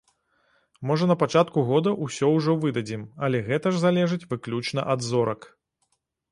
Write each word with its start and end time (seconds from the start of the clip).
Можа 0.91 1.07
на 1.11 1.17
пачатку 1.23 1.65
года 1.67 1.93
ўсё 2.07 2.31
ўжо 2.37 2.57
выдадзім, 2.65 3.05
але 3.29 3.45
гэта 3.53 3.67
ж 3.77 3.85
залежыць 3.87 4.27
выключна 4.35 4.81
ад 4.95 5.09
зорак. 5.13 5.41